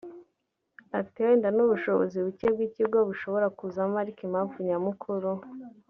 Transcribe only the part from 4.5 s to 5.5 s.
nyamukuru